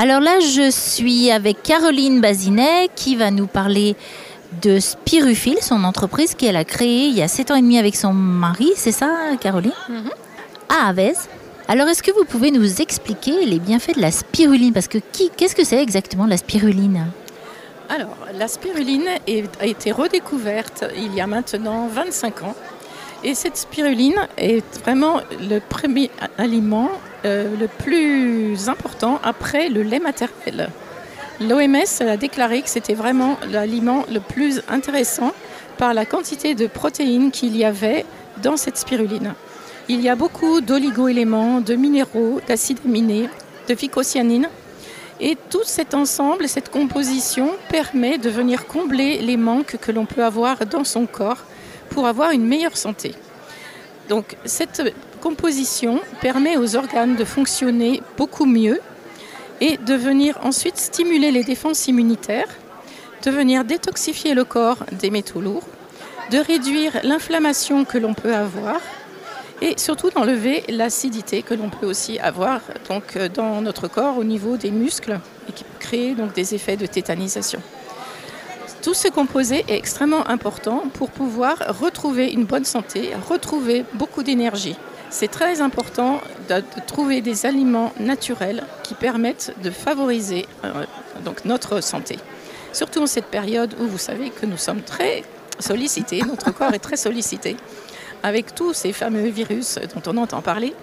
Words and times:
Alors 0.00 0.20
là, 0.20 0.38
je 0.38 0.70
suis 0.70 1.32
avec 1.32 1.60
Caroline 1.64 2.20
Bazinet 2.20 2.88
qui 2.94 3.16
va 3.16 3.32
nous 3.32 3.48
parler 3.48 3.96
de 4.62 4.78
Spiruphile, 4.78 5.58
son 5.60 5.82
entreprise 5.82 6.36
qu'elle 6.36 6.54
a 6.54 6.64
créée 6.64 7.08
il 7.08 7.16
y 7.16 7.20
a 7.20 7.26
7 7.26 7.50
ans 7.50 7.56
et 7.56 7.62
demi 7.62 7.80
avec 7.80 7.96
son 7.96 8.12
mari, 8.12 8.70
c'est 8.76 8.92
ça 8.92 9.12
Caroline 9.40 9.72
À 10.68 10.86
Avez. 10.86 11.14
Alors 11.66 11.88
est-ce 11.88 12.04
que 12.04 12.12
vous 12.12 12.24
pouvez 12.24 12.52
nous 12.52 12.80
expliquer 12.80 13.44
les 13.44 13.58
bienfaits 13.58 13.96
de 13.96 14.00
la 14.00 14.12
spiruline? 14.12 14.72
Parce 14.72 14.86
que 14.86 14.98
qui, 14.98 15.32
qu'est-ce 15.36 15.56
que 15.56 15.64
c'est 15.64 15.82
exactement 15.82 16.26
la 16.26 16.36
spiruline? 16.36 17.06
Alors, 17.88 18.16
la 18.38 18.46
spiruline 18.46 19.08
a 19.60 19.66
été 19.66 19.90
redécouverte 19.90 20.84
il 20.96 21.12
y 21.12 21.20
a 21.20 21.26
maintenant 21.26 21.88
25 21.88 22.44
ans. 22.44 22.54
Et 23.24 23.34
cette 23.34 23.56
spiruline 23.56 24.28
est 24.36 24.62
vraiment 24.84 25.20
le 25.40 25.58
premier 25.58 26.08
aliment 26.38 26.88
euh, 27.24 27.56
le 27.58 27.68
plus 27.68 28.68
important 28.68 29.20
après 29.22 29.68
le 29.68 29.82
lait 29.82 29.98
maternel. 29.98 30.70
L'OMS 31.40 32.00
a 32.00 32.16
déclaré 32.16 32.62
que 32.62 32.68
c'était 32.68 32.94
vraiment 32.94 33.38
l'aliment 33.50 34.04
le 34.12 34.20
plus 34.20 34.62
intéressant 34.68 35.32
par 35.78 35.94
la 35.94 36.04
quantité 36.04 36.54
de 36.54 36.66
protéines 36.66 37.30
qu'il 37.30 37.56
y 37.56 37.64
avait 37.64 38.04
dans 38.42 38.56
cette 38.56 38.76
spiruline. 38.76 39.34
Il 39.88 40.00
y 40.00 40.08
a 40.08 40.16
beaucoup 40.16 40.60
d'oligo-éléments, 40.60 41.60
de 41.60 41.74
minéraux, 41.74 42.40
d'acides 42.46 42.80
aminés, 42.84 43.28
de 43.68 43.74
phycocyanines. 43.74 44.48
Et 45.20 45.36
tout 45.50 45.64
cet 45.64 45.94
ensemble, 45.94 46.48
cette 46.48 46.70
composition 46.70 47.50
permet 47.68 48.18
de 48.18 48.30
venir 48.30 48.66
combler 48.66 49.20
les 49.22 49.36
manques 49.36 49.76
que 49.80 49.90
l'on 49.90 50.06
peut 50.06 50.24
avoir 50.24 50.66
dans 50.66 50.84
son 50.84 51.06
corps 51.06 51.44
pour 51.90 52.06
avoir 52.06 52.30
une 52.32 52.46
meilleure 52.46 52.76
santé. 52.76 53.14
Donc 54.08 54.36
cette 54.44 54.82
composition 55.18 56.00
permet 56.20 56.56
aux 56.56 56.76
organes 56.76 57.16
de 57.16 57.24
fonctionner 57.24 58.02
beaucoup 58.16 58.46
mieux 58.46 58.80
et 59.60 59.76
de 59.76 59.94
venir 59.94 60.38
ensuite 60.42 60.78
stimuler 60.78 61.30
les 61.30 61.44
défenses 61.44 61.88
immunitaires, 61.88 62.48
de 63.24 63.30
venir 63.30 63.64
détoxifier 63.64 64.34
le 64.34 64.44
corps 64.44 64.84
des 64.92 65.10
métaux 65.10 65.40
lourds, 65.40 65.66
de 66.30 66.38
réduire 66.38 66.92
l'inflammation 67.02 67.84
que 67.84 67.98
l'on 67.98 68.14
peut 68.14 68.34
avoir 68.34 68.80
et 69.60 69.74
surtout 69.76 70.10
d'enlever 70.10 70.64
l'acidité 70.68 71.42
que 71.42 71.54
l'on 71.54 71.68
peut 71.68 71.86
aussi 71.86 72.18
avoir 72.18 72.60
donc, 72.88 73.16
euh, 73.16 73.28
dans 73.28 73.60
notre 73.60 73.88
corps 73.88 74.16
au 74.18 74.24
niveau 74.24 74.56
des 74.56 74.70
muscles 74.70 75.18
et 75.48 75.52
qui 75.52 75.64
peut 75.64 75.78
créer 75.80 76.14
donc, 76.14 76.32
des 76.32 76.54
effets 76.54 76.76
de 76.76 76.86
tétanisation. 76.86 77.60
Tout 78.82 78.94
ce 78.94 79.08
composé 79.08 79.64
est 79.68 79.76
extrêmement 79.76 80.26
important 80.28 80.84
pour 80.94 81.10
pouvoir 81.10 81.58
retrouver 81.80 82.30
une 82.32 82.44
bonne 82.44 82.64
santé, 82.64 83.10
retrouver 83.28 83.84
beaucoup 83.94 84.22
d'énergie. 84.22 84.76
C'est 85.10 85.28
très 85.28 85.60
important 85.60 86.20
de, 86.48 86.62
trouver 86.86 87.20
des 87.20 87.46
aliments 87.46 87.92
naturels 87.98 88.64
qui 88.82 88.94
permettent 88.94 89.54
de 89.62 89.70
favoriser 89.70 90.46
euh, 90.64 90.84
donc 91.24 91.44
notre 91.44 91.82
santé. 91.82 92.18
Surtout 92.72 93.02
en 93.02 93.06
cette 93.06 93.26
période 93.26 93.74
où 93.80 93.86
vous 93.86 93.98
savez 93.98 94.30
que 94.30 94.44
nous 94.44 94.58
sommes 94.58 94.82
très 94.82 95.24
sollicités, 95.58 96.22
notre 96.26 96.52
corps 96.52 96.74
est 96.74 96.78
très 96.78 96.96
sollicité 96.96 97.56
avec 98.22 98.54
tous 98.54 98.74
ces 98.74 98.92
fameux 98.92 99.28
virus 99.28 99.78
dont 99.94 100.12
on 100.12 100.16
entend 100.18 100.42
parler. 100.42 100.74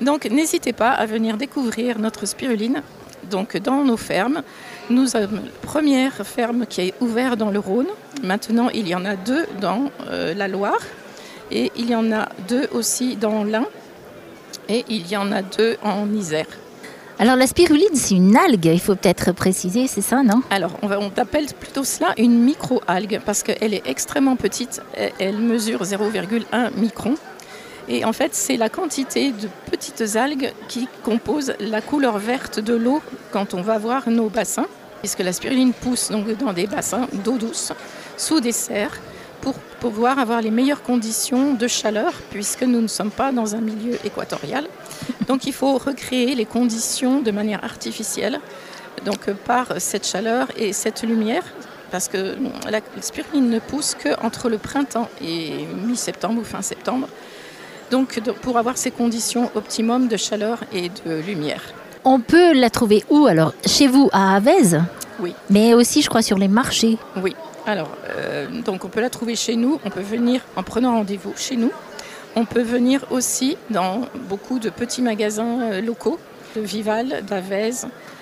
Donc 0.00 0.26
n'hésitez 0.26 0.72
pas 0.72 0.90
à 0.90 1.06
venir 1.06 1.36
découvrir 1.36 1.98
notre 1.98 2.26
spiruline 2.26 2.82
donc, 3.30 3.56
dans 3.56 3.84
nos 3.84 3.96
fermes. 3.96 4.42
Nous 4.90 5.16
avons 5.16 5.36
la 5.36 5.50
première 5.62 6.26
ferme 6.26 6.66
qui 6.66 6.82
est 6.82 6.94
ouverte 7.00 7.38
dans 7.38 7.50
le 7.50 7.58
Rhône. 7.58 7.88
Maintenant, 8.22 8.68
il 8.68 8.86
y 8.86 8.94
en 8.94 9.04
a 9.04 9.16
deux 9.16 9.46
dans 9.60 9.90
euh, 10.08 10.34
la 10.34 10.46
Loire 10.46 10.80
et 11.50 11.70
il 11.76 11.90
y 11.90 11.94
en 11.94 12.10
a 12.12 12.28
deux 12.48 12.68
aussi 12.72 13.16
dans 13.16 13.44
l'Ain 13.44 13.66
et 14.68 14.84
il 14.88 15.06
y 15.10 15.16
en 15.16 15.30
a 15.32 15.42
deux 15.42 15.76
en 15.82 16.12
Isère. 16.12 16.46
Alors 17.18 17.36
la 17.36 17.46
spiruline, 17.46 17.94
c'est 17.94 18.14
une 18.16 18.36
algue, 18.36 18.64
il 18.66 18.80
faut 18.80 18.96
peut-être 18.96 19.30
préciser, 19.32 19.86
c'est 19.86 20.00
ça, 20.00 20.22
non? 20.24 20.42
Alors, 20.50 20.72
on, 20.82 20.88
va- 20.88 20.98
on 20.98 21.12
appelle 21.16 21.46
plutôt 21.60 21.84
cela 21.84 22.12
une 22.18 22.40
micro-algue 22.42 23.20
parce 23.24 23.44
qu'elle 23.44 23.72
est 23.72 23.86
extrêmement 23.86 24.34
petite. 24.34 24.82
Elle, 25.20 25.38
mesure 25.38 25.82
0,1 25.84 26.70
micron. 26.76 27.14
Et 27.86 28.04
en 28.04 28.12
fait, 28.12 28.34
c'est 28.34 28.56
la 28.56 28.68
quantité 28.68 29.30
de 29.30 29.48
petites 29.70 30.16
algues 30.16 30.52
qui 30.66 30.88
composent 31.04 31.52
la 31.60 31.80
couleur 31.82 32.18
verte 32.18 32.58
de 32.58 32.74
l'eau 32.74 33.00
quand 33.30 33.54
on 33.54 33.60
va 33.62 33.78
voir 33.78 34.08
nos 34.08 34.28
bassins. 34.28 34.66
Puisque 35.00 35.20
la 35.20 35.32
spiruline 35.34 35.72
pousse 35.74 36.10
donc 36.10 36.26
dans 36.38 36.52
des 36.54 36.66
bassins 36.66 37.06
d'eau 37.12 37.36
douce, 37.36 37.72
sous 38.16 38.40
des 38.40 38.52
serres, 38.52 38.98
pouvoir 39.80 40.18
avoir 40.18 40.40
les 40.40 40.50
meilleures 40.50 40.82
conditions 40.82 41.54
de 41.54 41.68
chaleur, 41.68 42.12
puisque 42.30 42.62
nous 42.62 42.80
ne 42.80 42.88
sommes 42.88 43.10
pas 43.10 43.32
dans 43.32 43.54
un 43.54 43.60
milieu 43.60 43.98
équatorial. 44.04 44.66
Donc 45.28 45.46
il 45.46 45.52
faut 45.52 45.78
recréer 45.78 46.34
les 46.34 46.46
conditions 46.46 47.20
de 47.20 47.30
manière 47.30 47.62
artificielle 47.64 48.40
donc 49.04 49.28
euh, 49.28 49.34
par 49.34 49.74
cette 49.78 50.06
chaleur 50.06 50.48
et 50.56 50.72
cette 50.72 51.02
lumière, 51.02 51.42
parce 51.90 52.08
que 52.08 52.36
la 52.70 52.80
spiruline 53.00 53.50
ne 53.50 53.58
pousse 53.58 53.94
qu'entre 53.94 54.48
le 54.48 54.58
printemps 54.58 55.08
et 55.20 55.66
mi-septembre 55.84 56.40
ou 56.40 56.44
fin 56.44 56.62
septembre, 56.62 57.08
donc 57.90 58.20
pour 58.42 58.58
avoir 58.58 58.76
ces 58.76 58.90
conditions 58.90 59.50
optimum 59.54 60.08
de 60.08 60.16
chaleur 60.16 60.58
et 60.72 60.90
de 61.06 61.20
lumière. 61.20 61.62
On 62.04 62.20
peut 62.20 62.52
la 62.52 62.70
trouver 62.70 63.04
où 63.10 63.26
alors? 63.26 63.54
Chez 63.66 63.86
vous, 63.86 64.10
à 64.12 64.36
Avez 64.36 64.78
Oui. 65.20 65.34
Mais 65.48 65.74
aussi, 65.74 66.02
je 66.02 66.08
crois, 66.08 66.22
sur 66.22 66.38
les 66.38 66.48
marchés? 66.48 66.98
Oui, 67.22 67.34
alors, 67.66 67.96
euh, 68.10 68.46
donc 68.62 68.84
on 68.84 68.88
peut 68.88 69.00
la 69.00 69.08
trouver 69.08 69.36
chez 69.36 69.56
nous, 69.56 69.80
on 69.86 69.90
peut 69.90 70.02
venir 70.02 70.42
en 70.54 70.62
prenant 70.62 70.92
rendez-vous 70.96 71.32
chez 71.36 71.56
nous. 71.56 71.72
On 72.36 72.44
peut 72.44 72.62
venir 72.62 73.06
aussi 73.10 73.56
dans 73.70 74.02
beaucoup 74.28 74.58
de 74.58 74.68
petits 74.68 75.00
magasins 75.00 75.62
euh, 75.62 75.80
locaux, 75.80 76.18
de 76.56 76.60
Vival, 76.60 77.22
d'Avez, 77.26 77.70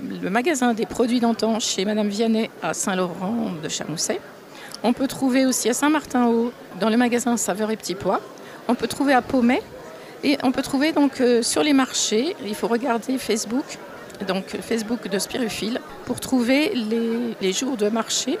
le 0.00 0.30
magasin 0.30 0.74
des 0.74 0.86
produits 0.86 1.18
d'antan 1.18 1.58
chez 1.58 1.84
Madame 1.84 2.08
Vianney 2.08 2.50
à 2.62 2.72
Saint-Laurent 2.72 3.52
de 3.62 3.68
Chamousset. 3.68 4.20
On 4.84 4.92
peut 4.92 5.08
trouver 5.08 5.44
aussi 5.44 5.68
à 5.68 5.74
Saint-Martin-Haut, 5.74 6.52
dans 6.78 6.88
le 6.88 6.96
magasin 6.96 7.36
Saveur 7.36 7.70
et 7.70 7.76
Petits 7.76 7.94
Pois. 7.94 8.20
On 8.68 8.74
peut 8.74 8.88
trouver 8.88 9.12
à 9.12 9.22
Pommet. 9.22 9.62
Et 10.24 10.38
on 10.44 10.52
peut 10.52 10.62
trouver 10.62 10.92
donc 10.92 11.20
euh, 11.20 11.42
sur 11.42 11.64
les 11.64 11.72
marchés, 11.72 12.36
il 12.46 12.54
faut 12.54 12.68
regarder 12.68 13.18
Facebook, 13.18 13.64
donc 14.28 14.44
Facebook 14.60 15.08
de 15.08 15.18
Spiruphile, 15.18 15.80
pour 16.04 16.20
trouver 16.20 16.72
les 17.40 17.52
jours 17.52 17.76
de 17.76 17.88
marché 17.88 18.38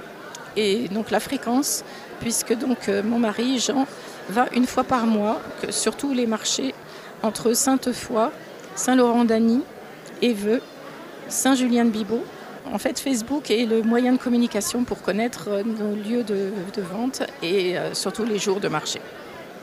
et 0.56 0.88
donc 0.88 1.10
la 1.10 1.20
fréquence, 1.20 1.84
puisque 2.20 2.54
donc 2.56 2.88
euh, 2.88 3.02
mon 3.02 3.18
mari 3.18 3.58
Jean 3.58 3.86
va 4.28 4.46
une 4.54 4.66
fois 4.66 4.84
par 4.84 5.06
mois 5.06 5.40
sur 5.70 5.96
tous 5.96 6.12
les 6.12 6.26
marchés 6.26 6.74
entre 7.22 7.52
Sainte-Foy, 7.52 8.30
Saint-Laurent-d'Agny, 8.74 9.62
Éveux, 10.20 10.60
Saint-Julien-de-Bibot. 11.28 12.24
En 12.72 12.78
fait, 12.78 12.98
Facebook 13.00 13.50
est 13.50 13.66
le 13.66 13.82
moyen 13.82 14.12
de 14.12 14.18
communication 14.18 14.84
pour 14.84 15.02
connaître 15.02 15.48
euh, 15.48 15.62
nos 15.64 15.94
lieux 15.94 16.22
de, 16.22 16.52
vente 16.82 17.22
et 17.42 17.76
euh, 17.76 17.92
surtout 17.92 18.24
les 18.24 18.38
jours 18.38 18.60
de 18.60 18.68
marché. 18.68 19.00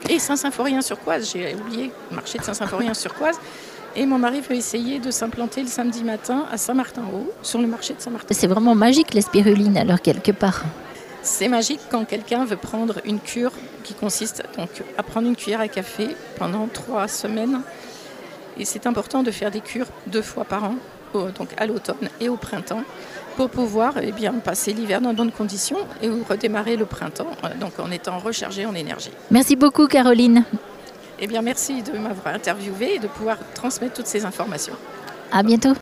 Et 0.09 0.19
Saint-Symphorien-sur-Coise, 0.19 1.31
j'ai 1.33 1.55
oublié 1.55 1.91
marché 2.11 2.38
de 2.38 2.44
Saint-Symphorien-sur-Coise. 2.44 3.39
Et 3.95 4.05
mon 4.05 4.17
mari 4.17 4.41
veut 4.41 4.55
essayer 4.55 5.00
de 5.00 5.11
s'implanter 5.11 5.61
le 5.61 5.67
samedi 5.67 6.03
matin 6.03 6.45
à 6.51 6.57
Saint-Martin-Haut, 6.57 7.31
sur 7.41 7.59
le 7.59 7.67
marché 7.67 7.94
de 7.94 8.01
Saint-Martin. 8.01 8.33
C'est 8.33 8.47
vraiment 8.47 8.75
magique, 8.75 9.13
la 9.13 9.22
spiruline, 9.22 9.77
alors, 9.77 10.01
quelque 10.01 10.31
part. 10.31 10.63
C'est 11.22 11.47
magique 11.47 11.81
quand 11.89 12.05
quelqu'un 12.05 12.45
veut 12.45 12.55
prendre 12.55 12.95
une 13.03 13.19
cure 13.19 13.51
qui 13.83 13.94
consiste 13.94 14.44
donc 14.57 14.69
à 14.97 15.03
prendre 15.03 15.28
une 15.28 15.35
cuillère 15.35 15.61
à 15.61 15.67
café 15.67 16.09
pendant 16.38 16.67
trois 16.67 17.07
semaines. 17.07 17.61
Et 18.57 18.66
c'est 18.66 18.88
important 18.88 19.23
de 19.23 19.31
faire 19.31 19.51
des 19.51 19.61
cures 19.61 19.88
deux 20.07 20.22
fois 20.22 20.45
par 20.45 20.63
an, 20.63 20.75
donc 21.13 21.49
à 21.57 21.66
l'automne 21.66 22.09
et 22.22 22.29
au 22.29 22.38
printemps, 22.38 22.83
pour 23.35 23.49
pouvoir 23.49 23.94
eh 24.01 24.11
bien, 24.11 24.33
passer 24.33 24.73
l'hiver 24.73 25.01
dans 25.01 25.11
de 25.11 25.17
bonnes 25.17 25.31
conditions 25.31 25.78
et 26.01 26.09
redémarrer 26.09 26.75
le 26.75 26.85
printemps, 26.85 27.31
euh, 27.44 27.47
donc 27.59 27.79
en 27.79 27.89
étant 27.89 28.19
rechargé 28.19 28.66
en 28.66 28.75
énergie. 28.75 29.11
Merci 29.31 29.55
beaucoup, 29.55 29.88
Caroline. 29.88 30.44
Eh 31.22 31.28
bien, 31.28 31.41
merci 31.41 31.81
de 31.81 31.97
m'avoir 31.97 32.34
interviewé 32.35 32.96
et 32.96 33.00
de 33.00 33.07
pouvoir 33.07 33.38
transmettre 33.53 33.94
toutes 33.94 34.07
ces 34.07 34.25
informations. 34.25 34.75
À 35.31 35.44
bientôt. 35.44 35.74